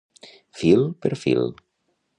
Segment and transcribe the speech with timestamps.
[0.61, 1.49] Fil per fil.